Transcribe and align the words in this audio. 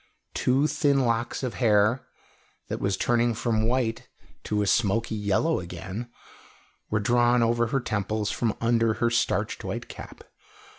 Two 0.33 0.65
thin 0.65 1.01
locks 1.05 1.43
of 1.43 1.53
hair, 1.53 2.07
that 2.69 2.79
was 2.81 2.97
turning 2.97 3.35
from 3.35 3.67
white 3.67 4.09
to 4.45 4.63
a 4.63 4.65
smoky 4.65 5.13
yellow 5.13 5.59
again, 5.59 6.09
were 6.89 6.99
drawn 6.99 7.43
over 7.43 7.67
her 7.67 7.79
temples 7.79 8.31
from 8.31 8.57
under 8.59 8.95
her 8.95 9.11
starched 9.11 9.63
white 9.63 9.87
cap. 9.89 10.23